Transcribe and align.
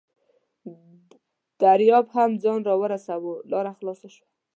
دریاب 1.61 2.05
هم 2.15 2.29
ځان 2.43 2.59
راورساوه، 2.69 3.33
لاره 3.51 3.71
خلاصه 3.79 4.07
شوه. 4.13 4.27